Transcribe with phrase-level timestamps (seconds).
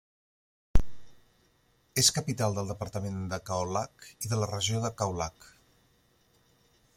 [2.03, 5.51] És capital del departament de Kaolack i de la regió de Kaolack.